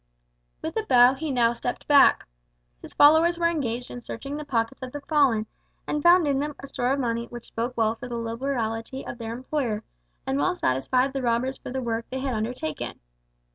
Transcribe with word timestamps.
With 0.63 0.75
a 0.77 0.83
bow 0.83 1.13
he 1.13 1.29
now 1.29 1.53
stepped 1.53 1.87
back. 1.87 2.25
His 2.81 2.91
followers 2.91 3.37
were 3.37 3.45
engaged 3.47 3.91
in 3.91 4.01
searching 4.01 4.35
the 4.35 4.43
pockets 4.43 4.81
of 4.81 4.91
the 4.93 5.01
fallen, 5.01 5.45
and 5.85 6.01
found 6.01 6.25
in 6.27 6.39
them 6.39 6.55
a 6.57 6.65
store 6.65 6.91
of 6.93 6.99
money 6.99 7.27
which 7.27 7.45
spoke 7.49 7.77
well 7.77 7.93
for 7.93 8.07
the 8.07 8.15
liberality 8.15 9.05
of 9.05 9.19
their 9.19 9.31
employer, 9.31 9.83
and 10.25 10.39
well 10.39 10.55
satisfied 10.55 11.13
the 11.13 11.21
robbers 11.21 11.57
for 11.59 11.69
the 11.69 11.83
work 11.83 12.07
they 12.09 12.17
had 12.17 12.33
undertaken. 12.33 12.99